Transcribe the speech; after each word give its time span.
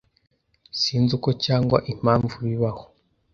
Sinzi 0.81 1.11
uko 1.17 1.29
cyangwa 1.45 1.77
impamvu 1.93 2.35
bibaho. 2.47 2.83